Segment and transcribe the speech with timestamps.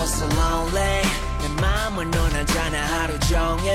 [0.00, 1.01] so lonely
[1.41, 3.71] 내 맘은 원하잖아 하루 종일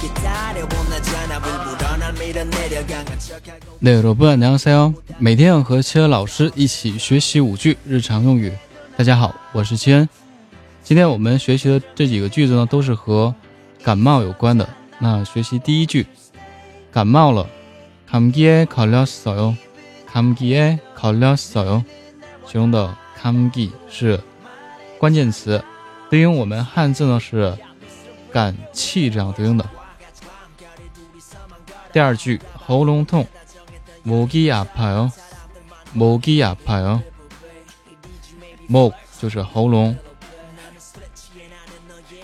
[0.00, 4.94] 기다려 원하잖아 불불어 날 밀어내려 강한 척하고 那여러분 안녕하세요。
[5.18, 8.52] 每天要和七恩老师一起学习五句日常用语。
[8.96, 10.08] 大家好，我是七恩。
[10.82, 13.34] 今天我们学习的这几个句子呢，都是和
[13.82, 14.68] 感冒有关的。
[14.98, 16.06] 那学习第一句，
[16.92, 17.46] 感冒了，
[18.10, 19.56] 감기에걸렸어 요。
[20.12, 21.84] 감기에걸렸어 요。
[22.46, 24.18] 其中的감기是
[24.97, 25.63] 关键词，
[26.09, 27.57] 对应我们汉字呢是
[28.31, 29.69] 感气这样对应的。
[31.91, 33.27] 第二句，喉咙痛，
[34.05, 35.11] 목이아파요。
[35.95, 37.01] 목이아파요。
[38.67, 39.95] 목就是喉咙。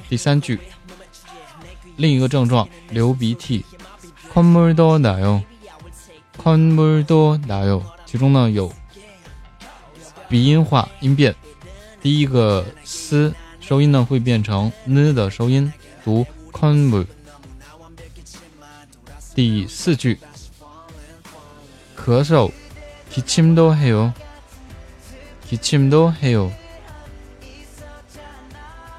[0.10, 0.60] 第三句，
[1.98, 3.64] 另一个症状，流鼻涕，
[4.34, 5.44] 콧물도나 요。
[6.38, 7.84] 콧물도나 요。
[8.06, 8.74] 其中呢有
[10.28, 11.36] 鼻音化音变，
[12.05, 15.73] 第一个 s 收音呢会变成 n 的收音，
[16.05, 17.07] 读 “kunmu”。
[19.35, 20.19] 第四句，
[21.97, 22.53] 咳嗽，
[23.11, 24.13] 기침도해 요，
[25.49, 26.51] 기침도해 요。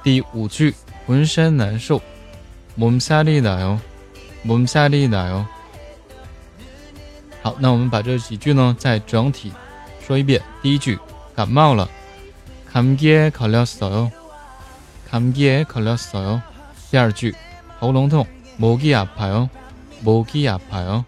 [0.04, 0.74] 第五句，
[1.06, 2.02] 浑身难受，
[2.76, 3.78] 몸살이나 요，
[4.44, 5.46] 몸살이나 요。
[7.44, 9.54] 好，那我们把这几句呢再整体
[10.04, 10.42] 说一遍。
[10.64, 10.98] 第一句，
[11.36, 11.88] 感冒了。
[12.75, 14.13] 감기에걸렸어 요。
[15.11, 16.43] 감기에걸렸어 요。
[16.91, 17.35] 第二句，
[17.79, 18.27] 喉咙痛，
[18.59, 19.49] 목이아파 요。
[20.01, 21.05] 목이아파 요。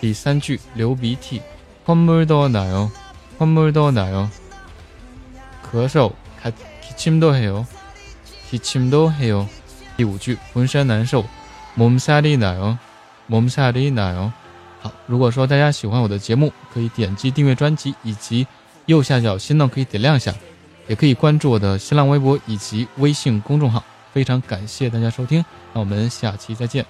[0.00, 1.42] 第三句，流鼻涕，
[1.84, 2.90] 콧물도나 요。
[3.38, 4.30] 콧물도나 요。
[5.62, 6.12] 咳嗽，
[6.82, 7.66] 기침도해 요。
[8.50, 9.48] 기침도해 요。
[9.96, 11.24] 第五句，浑身难受，
[11.74, 12.78] 몸살이나 요。
[13.26, 14.32] 몸살이나 요。
[14.80, 18.46] 好，如果说大家喜欢我的节目，可以点击订阅专辑，以及
[18.91, 20.35] 右下角心动可以点亮一下，
[20.87, 23.81] 也可以关注我的新浪微博以及微信公众号。
[24.11, 26.85] 非常感谢大家收听，那我们下期再见。